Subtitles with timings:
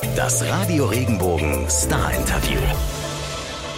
[0.00, 2.58] Das Radio Regenbogen Star Interview.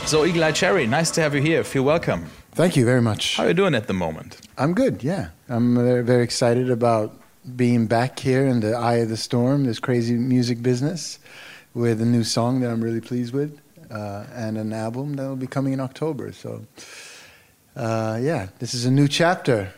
[0.07, 1.65] So, Eagle Eye Cherry, nice to have you here.
[1.65, 2.27] Feel welcome.
[2.55, 3.37] Thank you very much.
[3.37, 4.39] How are you doing at the moment?
[4.57, 5.31] I'm good, yeah.
[5.49, 7.13] I'm very, very excited about
[7.57, 11.19] being back here in the eye of the storm, this crazy music business,
[11.75, 13.61] with a new song that I'm really pleased with,
[13.91, 16.33] uh, and an album that will be coming in October.
[16.33, 16.65] So,
[17.75, 19.73] uh, yeah, this is a new chapter.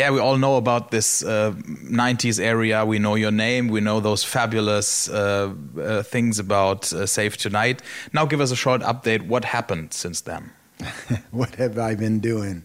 [0.00, 2.86] Yeah, we all know about this uh, 90s area.
[2.86, 3.68] We know your name.
[3.68, 7.82] We know those fabulous uh, uh, things about uh, Save Tonight.
[8.14, 9.26] Now, give us a short update.
[9.26, 10.52] What happened since then?
[11.32, 12.62] what have I been doing?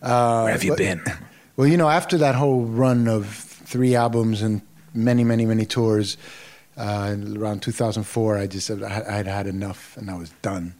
[0.00, 1.02] Uh, Where have you been?
[1.56, 4.62] Well, you know, after that whole run of three albums and
[4.94, 6.16] many, many, many tours,
[6.76, 10.74] uh, around 2004, I just said I had had enough and I was done.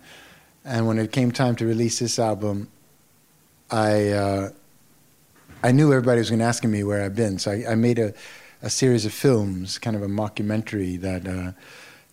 [0.65, 2.69] And when it came time to release this album,
[3.73, 4.51] I uh,
[5.63, 7.99] I knew everybody was going to ask me where I've been, so I, I, made
[7.99, 8.15] a,
[8.63, 11.53] a series of films, kind of a mockumentary that uh,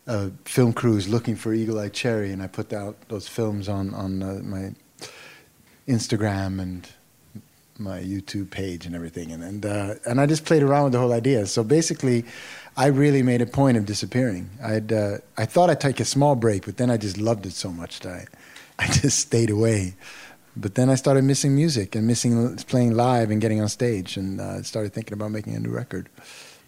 [0.08, 3.70] a film crew is looking for Eagle Eye Cherry, and I put out those films
[3.70, 4.74] on on uh, my
[5.88, 6.90] Instagram and
[7.78, 11.00] my YouTube page and everything, and and uh, and I just played around with the
[11.00, 11.46] whole idea.
[11.46, 12.26] So basically,
[12.76, 14.50] I really made a point of disappearing.
[14.64, 17.54] I'd uh, I thought I'd take a small break, but then I just loved it
[17.54, 18.26] so much that I,
[18.86, 19.94] I just stayed away.
[20.58, 24.40] But then I started missing music and missing playing live and getting on stage, and
[24.40, 26.10] uh, started thinking about making a new record.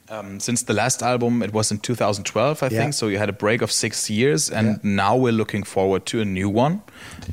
[0.10, 2.70] Um, since the last album, it was in 2012, I yeah.
[2.70, 2.94] think.
[2.94, 4.78] So you had a break of six years, and yeah.
[4.84, 6.82] now we're looking forward to a new one.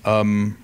[0.05, 0.59] Um,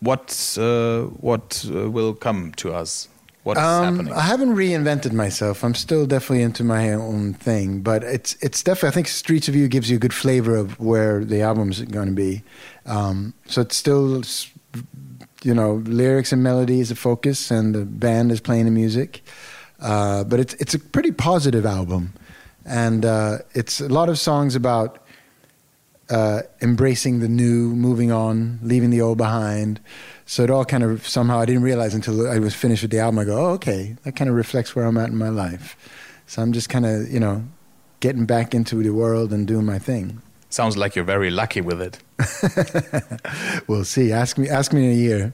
[0.00, 3.08] what uh, what uh, will come to us?
[3.42, 4.12] What's um, happening?
[4.12, 5.64] I haven't reinvented myself.
[5.64, 8.88] I'm still definitely into my own thing, but it's it's definitely.
[8.88, 12.08] I think Streets of You gives you a good flavor of where the album's going
[12.08, 12.42] to be.
[12.84, 14.22] Um, so it's still
[15.42, 19.22] you know, lyrics and melody is a focus, and the band is playing the music.
[19.80, 22.12] Uh, but it's it's a pretty positive album,
[22.66, 24.98] and uh, it's a lot of songs about
[26.10, 29.80] uh, embracing the new, moving on, leaving the old behind.
[30.26, 32.98] So it all kind of somehow I didn't realize until I was finished with the
[32.98, 33.18] album.
[33.20, 35.76] I go, oh, okay, that kind of reflects where I'm at in my life.
[36.26, 37.44] So I'm just kind of you know
[38.00, 40.20] getting back into the world and doing my thing.
[40.50, 41.98] Sounds like you're very lucky with it.
[43.68, 44.12] we'll see.
[44.12, 44.48] Ask me.
[44.48, 45.32] Ask me in a year.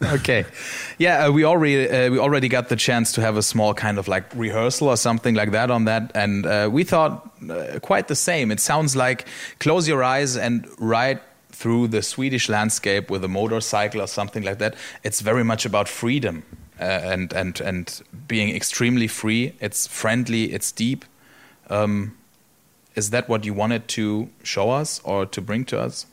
[0.02, 0.44] okay,
[0.98, 3.98] yeah, uh, we already uh, we already got the chance to have a small kind
[3.98, 8.08] of like rehearsal or something like that on that, and uh, we thought uh, quite
[8.08, 8.50] the same.
[8.50, 9.26] It sounds like
[9.60, 11.20] close your eyes and ride
[11.50, 14.74] through the Swedish landscape with a motorcycle or something like that.
[15.04, 16.42] It's very much about freedom
[16.80, 19.54] uh, and and and being extremely free.
[19.60, 20.52] It's friendly.
[20.52, 21.04] It's deep.
[21.70, 22.16] Um,
[22.94, 26.06] is that what you wanted to show us or to bring to us?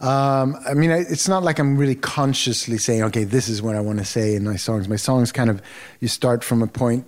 [0.00, 3.80] Um, I mean, it's not like I'm really consciously saying, okay, this is what I
[3.80, 4.88] want to say in my songs.
[4.88, 5.60] My songs kind of,
[6.00, 7.04] you start from a point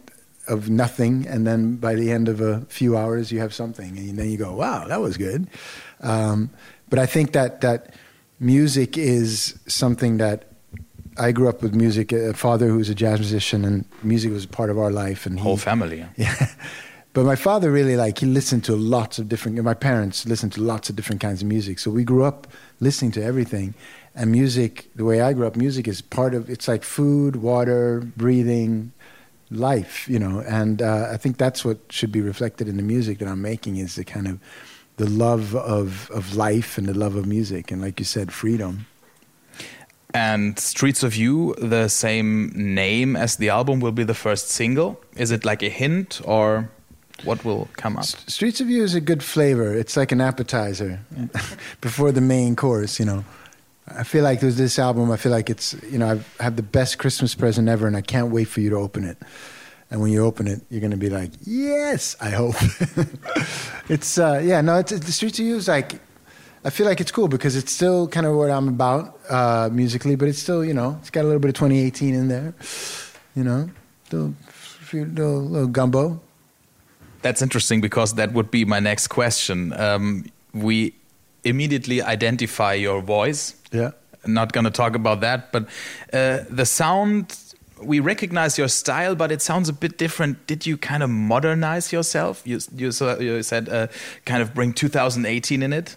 [0.48, 4.18] of nothing, and then by the end of a few hours, you have something, and
[4.18, 5.46] then you go, wow, that was good.
[6.00, 6.50] Um,
[6.88, 7.94] but I think that that
[8.40, 10.46] music is something that
[11.16, 12.10] I grew up with music.
[12.10, 15.26] A father who was a jazz musician, and music was a part of our life,
[15.26, 16.04] and he, whole family.
[16.16, 16.48] Yeah.
[17.20, 19.62] But my father really like he listened to lots of different.
[19.62, 22.46] My parents listened to lots of different kinds of music, so we grew up
[22.80, 23.74] listening to everything.
[24.14, 26.48] And music, the way I grew up, music is part of.
[26.48, 28.92] It's like food, water, breathing,
[29.50, 30.40] life, you know.
[30.48, 33.76] And uh, I think that's what should be reflected in the music that I'm making
[33.76, 34.40] is the kind of
[34.96, 38.86] the love of of life and the love of music, and like you said, freedom.
[40.14, 44.98] And Streets of You, the same name as the album, will be the first single.
[45.16, 46.70] Is it like a hint or?
[47.24, 48.04] What will come up?
[48.04, 49.74] Streets of You is a good flavor.
[49.74, 51.00] It's like an appetizer
[51.80, 53.24] before the main course, you know.
[53.86, 56.62] I feel like there's this album, I feel like it's, you know, I've had the
[56.62, 59.18] best Christmas present ever and I can't wait for you to open it.
[59.90, 62.54] And when you open it, you're going to be like, yes, I hope.
[63.88, 66.00] it's, uh, yeah, no, it's, the Streets of You is like,
[66.64, 70.14] I feel like it's cool because it's still kind of what I'm about uh, musically,
[70.14, 72.54] but it's still, you know, it's got a little bit of 2018 in there,
[73.34, 73.68] you know,
[74.12, 74.34] little,
[74.92, 76.20] little, little gumbo.
[77.22, 79.72] That's interesting because that would be my next question.
[79.74, 80.94] Um, we
[81.44, 83.54] immediately identify your voice.
[83.72, 83.90] Yeah.
[84.26, 85.64] not going to talk about that, but
[86.12, 87.36] uh, the sound.
[87.82, 90.46] We recognize your style, but it sounds a bit different.
[90.46, 92.42] Did you kind of modernize yourself?
[92.44, 93.86] You you, you said uh,
[94.26, 95.96] kind of bring 2018 in it.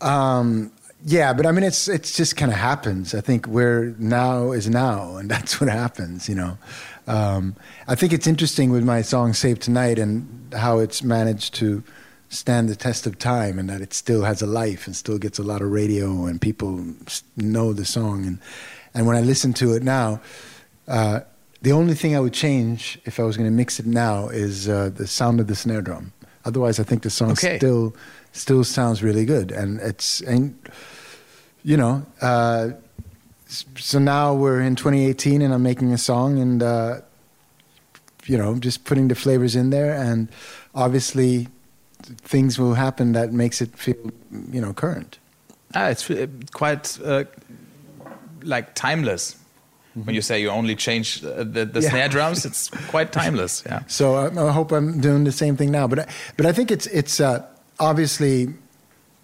[0.00, 0.72] Um,
[1.04, 3.14] yeah, but I mean, it's it's just kind of happens.
[3.14, 6.28] I think where now is now, and that's what happens.
[6.28, 6.58] You know,
[7.06, 7.54] um,
[7.88, 11.82] I think it's interesting with my song "Save Tonight" and how it's managed to
[12.28, 15.38] stand the test of time, and that it still has a life and still gets
[15.38, 16.84] a lot of radio, and people
[17.36, 18.24] know the song.
[18.26, 18.38] And
[18.94, 20.20] and when I listen to it now.
[20.88, 21.20] Uh,
[21.62, 24.68] the only thing I would change if I was going to mix it now is
[24.68, 26.12] uh, the sound of the snare drum.
[26.44, 27.56] Otherwise, I think the song Okay.
[27.56, 27.92] still
[28.32, 30.54] still sounds really good, and it's and
[31.64, 32.04] you know.
[32.20, 32.70] Uh,
[33.46, 37.00] so now we're in 2018, and I'm making a song, and uh,
[38.26, 40.28] you know, just putting the flavors in there, and
[40.74, 41.48] obviously,
[42.02, 44.10] things will happen that makes it feel,
[44.50, 45.18] you know, current.
[45.74, 47.24] Ah, it's uh, quite uh,
[48.42, 49.36] like timeless.
[50.04, 51.88] When you say you only change uh, the, the Yeah.
[51.90, 53.62] snare drums, it's quite timeless.
[53.64, 53.80] Yeah.
[53.86, 55.86] So I, I hope I'm doing the same thing now.
[55.88, 56.06] But I,
[56.36, 57.46] but I think it's it's uh,
[57.78, 58.48] obviously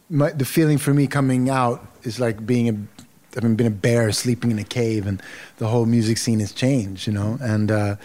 [0.09, 3.03] my, the feeling for me coming out is like being a
[3.35, 5.23] having been a bear sleeping in a cave, and
[5.59, 7.39] the whole music scene has changed, you know.
[7.41, 7.97] And uh,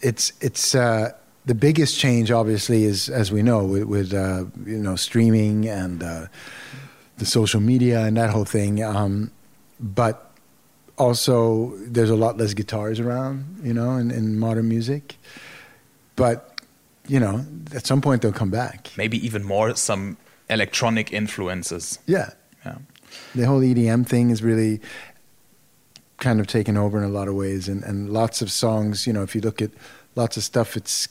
[0.00, 1.12] it's it's uh,
[1.46, 6.02] the biggest change, obviously, is as we know with, with uh, you know streaming and
[6.02, 6.26] uh,
[7.18, 8.82] the social media and that whole thing.
[8.82, 9.30] Um,
[9.78, 10.30] but
[10.98, 15.16] also, there's a lot less guitars around, you know, in, in modern music.
[16.16, 16.60] But
[17.08, 17.44] you know,
[17.74, 18.90] at some point they'll come back.
[18.96, 20.16] Maybe even more some
[20.48, 21.98] electronic influences.
[22.06, 22.30] Yeah,
[22.64, 22.78] Yeah.
[23.34, 24.80] The whole EDM thing is really
[26.18, 29.06] kind of taken over in a lot of ways, and, and lots of songs.
[29.06, 29.70] You know, if you look at
[30.14, 31.08] lots of stuff, it's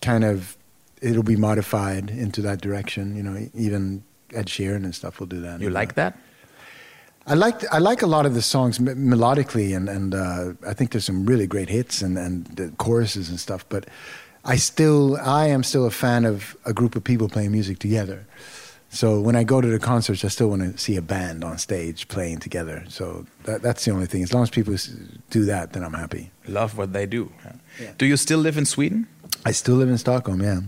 [0.00, 0.56] kind of
[1.00, 3.16] it'll be modified into that direction.
[3.16, 4.02] You know, even
[4.32, 5.60] Ed Sheeran and stuff will do that.
[5.60, 6.16] You like that?
[7.26, 10.74] I like I like a lot of the songs m- melodically, and and uh, I
[10.74, 13.64] think there's some really great hits and and the choruses and stuff.
[13.68, 13.86] But
[14.44, 18.26] I still I am still a fan of a group of people playing music together.
[18.92, 21.58] So when I go to the concerts, I still want to see a band on
[21.58, 22.84] stage playing together.
[22.88, 24.22] So that, that's the only thing.
[24.22, 24.74] As long as people
[25.30, 26.32] do that, then I'm happy.
[26.48, 27.32] Love what they do.
[27.80, 27.92] Yeah.
[27.98, 29.06] Do you still live in Sweden?
[29.46, 30.60] I still live in Stockholm, yeah.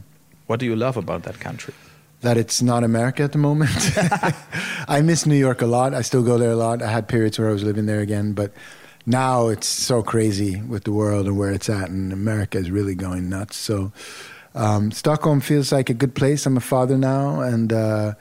[0.46, 1.74] What do you love about that country?
[2.22, 3.70] that it's not America at the moment.
[4.88, 5.92] I miss New York a lot.
[5.92, 6.80] I still go there a lot.
[6.80, 8.52] I had periods where I was living there again, but
[9.04, 12.94] now it's so crazy with the world and where it's at, and America is really
[12.94, 13.56] going nuts.
[13.56, 13.92] So
[14.54, 16.46] um, Stockholm feels like a good place.
[16.46, 18.14] I'm a father now, and uh,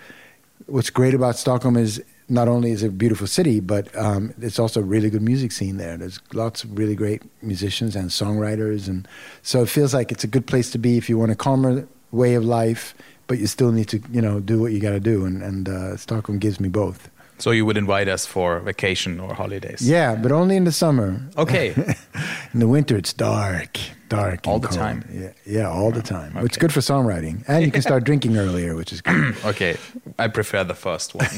[0.67, 4.57] what's great about Stockholm is not only is it a beautiful city, but um, it's
[4.57, 5.97] also a really good music scene there.
[5.97, 9.07] There's lots of really great musicians and songwriters, and
[9.41, 11.85] so it feels like it's a good place to be if you want a calmer
[12.11, 12.95] way of life,
[13.27, 15.25] but you still need to, you know, do what you got to do.
[15.25, 17.09] And, and uh, Stockholm gives me both.
[17.41, 19.81] So you would invite us for vacation or holidays?
[19.81, 21.19] Yeah, but only in the summer.
[21.37, 21.73] Okay.
[22.53, 23.79] In the winter, it's dark,
[24.09, 24.77] dark, All the cold.
[24.77, 25.05] time?
[25.13, 26.35] Yeah, yeah, all the time.
[26.45, 29.35] It's good for songwriting, and you can start drinking earlier, which is good.
[29.45, 29.77] okay,
[30.19, 31.29] I prefer the first one.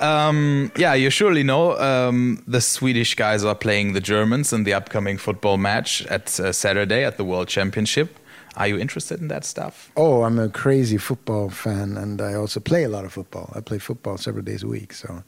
[0.00, 4.72] um, yeah, you surely know um, the Swedish guys are playing the Germans in the
[4.74, 8.16] upcoming football match at uh, Saturday at the World Championship.
[8.60, 9.90] Are you interested in that stuff?
[9.96, 13.50] Oh, I'm a crazy football fan, and I also play a lot of football.
[13.56, 15.24] I play football several days a week, so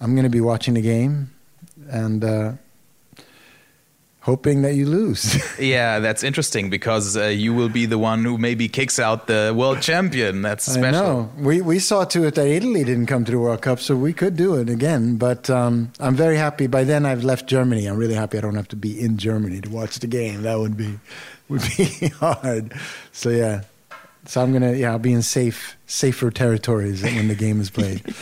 [0.00, 1.34] I'm going to be watching the game
[1.90, 2.52] and uh,
[4.22, 5.40] hoping that you lose.
[5.58, 9.52] Yeah, that's interesting because uh, you will be the one who maybe kicks out the
[9.54, 10.42] world champion.
[10.42, 10.86] That's special.
[10.86, 11.30] I know.
[11.38, 14.12] We we saw to it that Italy didn't come to the World Cup, so we
[14.12, 15.16] could do it again.
[15.16, 16.66] But um, I'm very happy.
[16.66, 17.86] By then, I've left Germany.
[17.86, 20.42] I'm really happy I don't have to be in Germany to watch the game.
[20.42, 20.98] That would be
[21.48, 22.72] would be hard.
[23.12, 23.62] So yeah.
[24.24, 28.02] So I'm gonna yeah I'll be in safe safer territories when the game is played.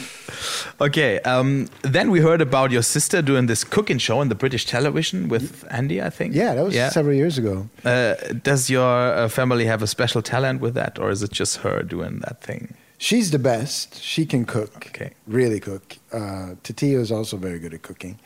[0.81, 4.64] Okay, um, then we heard about your sister doing this cooking show on the British
[4.64, 6.35] television with Andi, I think.
[6.35, 7.69] Yeah, that was several years ago.
[7.85, 11.58] Uh, does your uh, family have a special talent with that, or is it just
[11.58, 12.74] her doing that thing?
[12.96, 14.01] She's the best.
[14.03, 14.86] She can cook.
[14.89, 15.13] Okay.
[15.27, 15.96] Really cook.
[16.13, 18.19] Uh, Titiyo is also very good at cooking.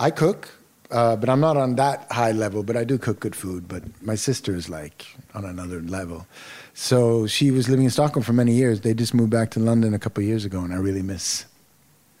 [0.00, 0.50] I cook,
[0.92, 3.66] uh, but I'm not on that high level, but I do cook good food.
[3.66, 6.26] But my sister is like on another level.
[6.74, 8.82] So she was living in Stockholm for many years.
[8.82, 11.46] They just moved back to London a couple of years ago, and I really miss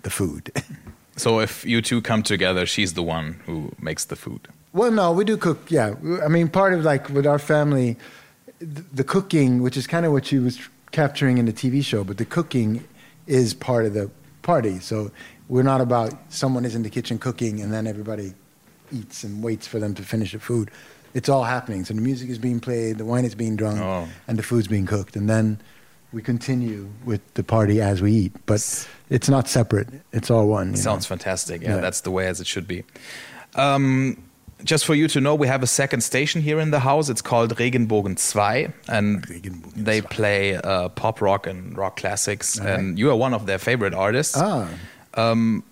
[0.02, 0.50] the food.
[1.16, 4.48] So if you two come together, she's the one who makes the food.
[4.72, 5.70] Well, no, we do cook.
[5.70, 7.98] Yeah, I mean, part of like with our family,
[8.60, 10.58] th- the cooking, which is kind of what she was
[10.90, 12.82] capturing in the TV show, but the cooking
[13.26, 14.10] is part of the
[14.40, 14.80] party.
[14.80, 15.10] So
[15.48, 18.32] we're not about someone is in the kitchen cooking and then everybody
[18.92, 20.70] eats and waits for them to finish the food.
[21.14, 21.84] It's all happening.
[21.84, 24.08] So the music is being played, the wine is being drunk, Oh.
[24.28, 25.60] and the food's being cooked, and then
[26.12, 28.32] we continue with the party as we eat.
[28.46, 28.62] But
[29.10, 29.88] it's not separate.
[30.12, 30.68] It's all one.
[30.68, 30.78] you know.
[30.78, 31.62] Sounds fantastic.
[31.62, 31.80] Yeah, Yeah.
[31.80, 32.84] that's the way as it should be.
[33.54, 34.16] Um,
[34.64, 37.08] just for you to know, we have a second station here in the house.
[37.08, 40.06] It's called Regenbogen 2, and Regenbogen they 2.
[40.08, 42.58] play uh, pop rock and rock classics.
[42.60, 42.68] Right.
[42.78, 44.36] And you are one of their favorite artists.
[44.36, 44.68] Ah.
[45.14, 45.64] Um,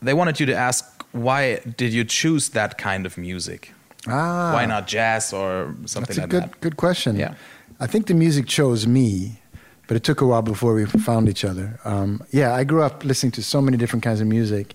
[0.00, 3.72] they wanted you to ask why did you choose that kind of music?
[4.06, 4.52] Ah.
[4.52, 6.60] Why not jazz or something That's a like good that?
[6.60, 7.16] good question.
[7.16, 7.34] Yeah.
[7.80, 9.40] I think the music chose me,
[9.86, 11.78] but it took a while before we found each other.
[11.84, 14.74] Um, yeah, I grew up listening to so many different kinds of music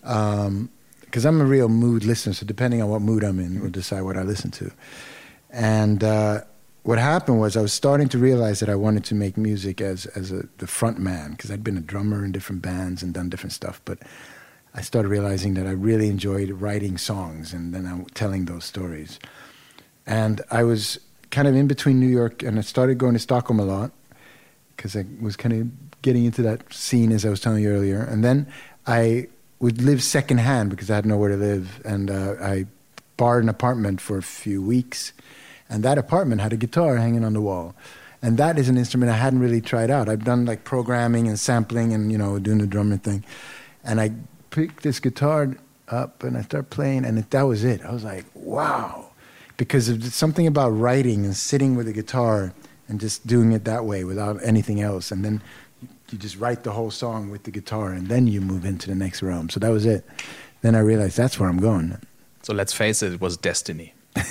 [0.00, 2.34] because I'm a real mood listener.
[2.34, 4.70] So depending on what mood I'm in, will decide what I listen to.
[5.50, 6.42] And uh,
[6.82, 10.06] what happened was I was starting to realize that I wanted to make music as
[10.06, 13.28] as a, the front man because I'd been a drummer in different bands and done
[13.28, 13.98] different stuff, but
[14.76, 19.18] I started realizing that I really enjoyed writing songs and then I'm telling those stories.
[20.06, 23.58] And I was kind of in between New York and I started going to Stockholm
[23.58, 23.90] a lot
[24.76, 28.02] because I was kind of getting into that scene as I was telling you earlier.
[28.02, 28.46] And then
[28.86, 29.28] I
[29.58, 32.66] would live secondhand because I had nowhere to live, and uh, I
[33.16, 35.14] borrowed an apartment for a few weeks
[35.68, 37.74] and that apartment had a guitar hanging on the wall.
[38.22, 40.08] And that is an instrument I hadn't really tried out.
[40.08, 43.24] I've done like programming and sampling and, you know, doing the drumming thing.
[43.84, 44.12] And I
[44.56, 45.54] picked this guitar
[45.88, 47.84] up and I started playing, and it, that was it.
[47.84, 49.10] I was like, wow.
[49.58, 52.54] Because of something about writing and sitting with a guitar
[52.88, 55.10] and just doing it that way without anything else.
[55.10, 55.42] And then
[56.10, 58.94] you just write the whole song with the guitar, and then you move into the
[58.94, 59.50] next realm.
[59.50, 60.06] So that was it.
[60.62, 61.98] Then I realized that's where I'm going.
[62.42, 63.92] So let's face it, it was destiny.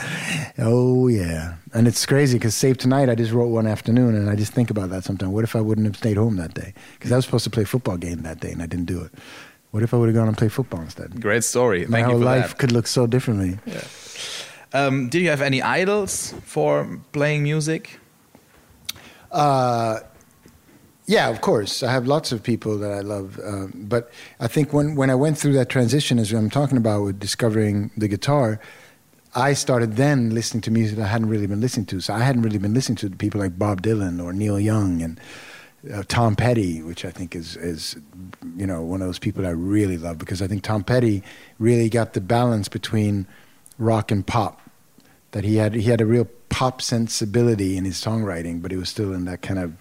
[0.58, 4.36] oh yeah, and it's crazy because Save Tonight I just wrote one afternoon, and I
[4.36, 5.32] just think about that sometimes.
[5.32, 6.74] What if I wouldn't have stayed home that day?
[6.98, 9.00] Because I was supposed to play a football game that day, and I didn't do
[9.00, 9.12] it.
[9.70, 11.20] What if I would have gone and played football instead?
[11.20, 11.80] Great story.
[11.80, 12.58] Thank My whole life that.
[12.58, 13.58] could look so differently.
[13.66, 13.84] Yeah.
[14.72, 17.98] Um, did you have any idols for playing music?
[19.30, 20.00] Uh,
[21.06, 21.82] yeah, of course.
[21.82, 25.14] I have lots of people that I love, um, but I think when when I
[25.14, 28.60] went through that transition, as I'm talking about with discovering the guitar,
[29.34, 32.00] I started then listening to music I hadn't really been listening to.
[32.00, 35.20] So I hadn't really been listening to people like Bob Dylan or Neil Young and
[35.92, 37.96] uh, Tom Petty, which I think is is
[38.56, 41.22] you know one of those people I really love because I think Tom Petty
[41.58, 43.26] really got the balance between
[43.78, 44.60] rock and pop.
[45.32, 48.88] That he had he had a real pop sensibility in his songwriting, but he was
[48.88, 49.72] still in that kind of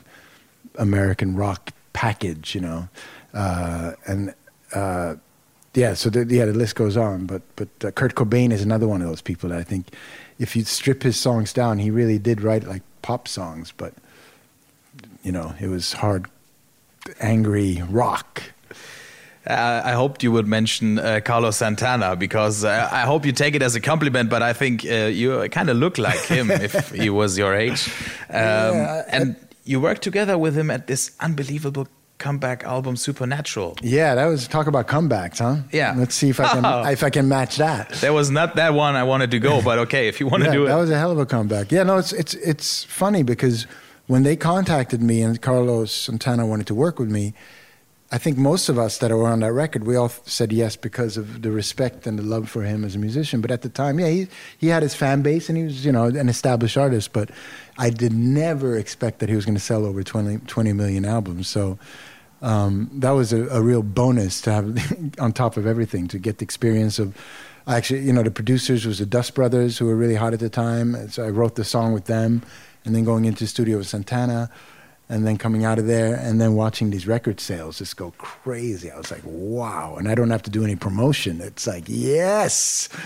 [0.76, 2.90] American rock package, you know,
[3.34, 4.34] uh, and.
[4.74, 5.16] Uh,
[5.76, 7.26] yeah, so the, yeah, the list goes on.
[7.26, 9.94] But but uh, Kurt Cobain is another one of those people that I think,
[10.40, 13.94] if you strip his songs down, he really did write like pop songs, but
[15.24, 16.28] you know, it was hard,
[17.20, 18.42] angry rock.
[19.48, 23.56] Uh, I hoped you would mention uh, Carlos Santana because uh, I hope you take
[23.56, 26.92] it as a compliment, but I think uh, you kind of look like him if
[26.92, 27.88] he was your age.
[28.30, 31.88] Um, Yeah, I- and you worked together with him at this unbelievable
[32.20, 33.78] comeback album, Supernatural.
[33.82, 35.64] Yeah, that was talk about comebacks, huh?
[35.72, 35.96] Yeah.
[35.98, 36.84] Let's see if I can Oh.
[36.92, 37.90] if I can match that.
[38.02, 40.50] There was not that one I wanted to go, but okay, if you want to
[40.50, 40.68] yeah, do it.
[40.68, 41.72] that was a hell of a comeback.
[41.72, 43.66] Yeah, no, it's it's it's funny because
[44.10, 47.36] when they contacted me and Carlos Santana wanted to work with me,
[48.12, 51.16] I think most of us that were on that record, we all said yes because
[51.16, 53.40] of the respect and the love for him as a musician.
[53.40, 55.92] But at the time, yeah, he he had his fan base and he was you
[55.92, 57.14] know an established artist.
[57.14, 57.30] But
[57.78, 61.48] I did never expect that he was going to sell over 20, 20 million albums.
[61.48, 61.78] So.
[62.42, 66.38] Um, that was a, a real bonus to have on top of everything to get
[66.38, 67.14] the experience of
[67.68, 70.50] actually you know the producers was the Dust Brothers who were really hot at the
[70.50, 72.42] time so I wrote the song with them
[72.86, 74.50] and then going into the studio with Santana
[75.10, 78.92] and then coming out of there and then watching these record sales just go crazy.
[78.92, 79.96] I was like wow.
[79.98, 81.42] And I don't have to do any promotion.
[81.42, 82.90] It's like yes.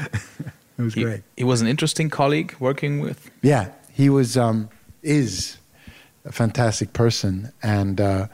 [0.78, 1.22] It was he, great.
[1.38, 3.30] he was an interesting colleague working with.
[3.42, 4.70] yeah, he was um,
[5.02, 5.58] is
[6.26, 8.28] a fantastic person, and uh,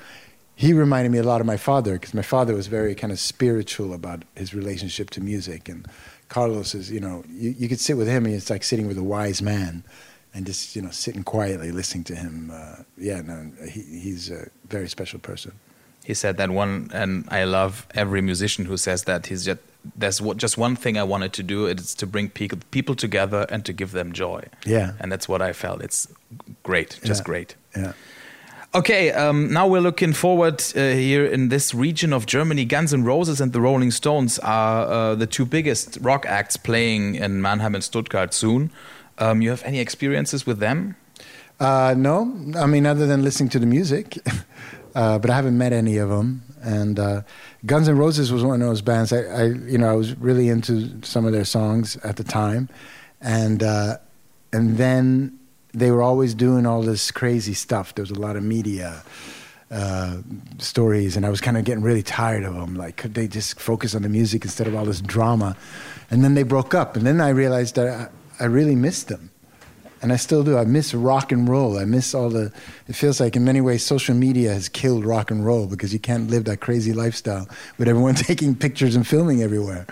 [0.55, 3.19] he reminded me a lot of my father because my father was very kind of
[3.19, 5.85] spiritual about his relationship to music, and
[6.29, 8.97] Carlos is you know you, you could sit with him and it's like sitting with
[8.97, 9.83] a wise man,
[10.33, 12.51] and just you know sitting quietly listening to him.
[12.53, 15.51] Uh, yeah, no, he, he's a very special person.
[16.05, 19.27] He said that one, and I love every musician who says that.
[19.27, 19.59] He's just
[19.95, 21.65] there's what, just one thing I wanted to do.
[21.65, 24.43] It's to bring people people together and to give them joy.
[24.65, 24.93] Yeah.
[24.99, 25.81] and that's what I felt.
[25.81, 26.07] It's
[26.63, 27.25] great, just Yeah.
[27.25, 27.55] great.
[27.75, 27.93] Yeah.
[28.75, 32.65] Okay, um, now we're looking forward uh, here in this region of Germany.
[32.65, 37.15] Guns N' Roses and the Rolling Stones are uh, the two biggest rock acts playing
[37.15, 38.69] in Mannheim and Stuttgart soon.
[39.19, 40.95] Um, you have any experiences with them?
[41.59, 42.21] Uh, no,
[42.57, 44.17] I mean other than listening to the music,
[44.95, 46.43] uh, but I haven't met any of them.
[46.61, 47.21] And uh,
[47.65, 49.13] Guns N' Roses was one of those bands.
[49.13, 52.69] I, I, you know, I was really into some of their songs at the time,
[53.21, 53.97] and uh,
[54.53, 55.37] and then
[55.73, 57.95] they were always doing all this crazy stuff.
[57.95, 59.03] There was a lot of media
[59.71, 60.17] uh,
[60.57, 62.75] stories, and I was kind of getting really tired of them.
[62.75, 65.55] Like, could they just focus on the music instead of all this drama?
[66.09, 69.31] And then they broke up, and then I realized that I, really missed them
[70.01, 70.57] and I still do.
[70.57, 71.77] I miss rock and roll.
[71.77, 72.51] I miss all the.
[72.87, 75.99] It feels like in many ways social media has killed rock and roll because you
[75.99, 79.85] can't live that crazy lifestyle with everyone taking pictures and filming everywhere.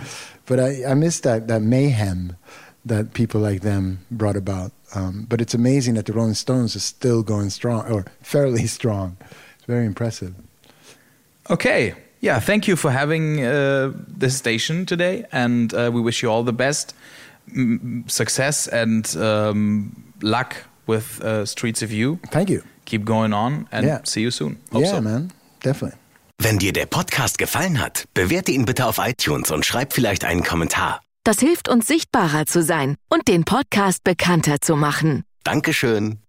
[0.45, 2.37] But I, I miss that that mayhem
[2.85, 4.71] that people like them brought about.
[4.95, 9.17] Um, but it's amazing that the Rolling Stones are still going strong or fairly strong.
[9.55, 10.33] It's very impressive.
[11.49, 11.95] Okay.
[12.19, 16.43] Yeah, thank you for having uh, this station today, and uh, we wish you all
[16.43, 16.95] the best,
[18.07, 20.55] success, and um, luck
[20.87, 22.19] with uh, Streets of You.
[22.31, 22.61] Thank you.
[22.85, 23.99] Keep going on and Yeah.
[24.03, 24.57] see you soon.
[24.71, 25.01] Hope yeah, so.
[25.01, 25.33] man.
[25.63, 25.97] Definitely.
[26.39, 30.43] Wenn dir der Podcast gefallen hat, bewerte ihn bitte auf iTunes und schreib vielleicht einen
[30.43, 31.01] Kommentar.
[31.23, 35.23] Das hilft uns sichtbarer zu sein und den Podcast bekannter zu machen.
[35.43, 36.19] Dankeschön.